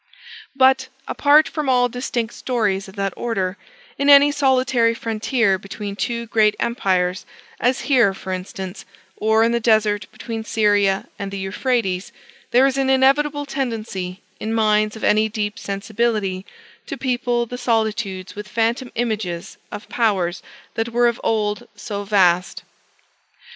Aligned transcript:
But, 0.55 0.87
apart 1.07 1.47
from 1.47 1.69
all 1.69 1.87
distinct 1.87 2.33
stories 2.33 2.87
of 2.87 2.95
that 2.95 3.13
order, 3.15 3.55
in 3.99 4.09
any 4.09 4.31
solitary 4.31 4.95
frontier 4.95 5.59
between 5.59 5.95
two 5.95 6.25
great 6.25 6.55
empires, 6.59 7.23
as 7.59 7.81
here, 7.81 8.11
for 8.15 8.33
instance, 8.33 8.83
or 9.15 9.43
in 9.43 9.51
the 9.51 9.59
desert 9.59 10.07
between 10.11 10.43
Syria 10.43 11.07
and 11.19 11.29
the 11.29 11.37
Euphrates, 11.37 12.11
there 12.49 12.65
is 12.65 12.77
an 12.79 12.89
inevitable 12.89 13.45
tendency, 13.45 14.23
in 14.39 14.55
minds 14.55 14.95
of 14.95 15.03
any 15.03 15.29
deep 15.29 15.59
sensibility 15.59 16.47
to 16.87 16.97
people 16.97 17.45
the 17.45 17.59
solitudes 17.59 18.33
with 18.33 18.47
phantom 18.47 18.91
images 18.95 19.59
of 19.71 19.87
powers 19.87 20.41
that 20.73 20.89
were 20.89 21.05
of 21.07 21.21
old 21.23 21.67
so 21.75 22.03
vast. 22.05 22.63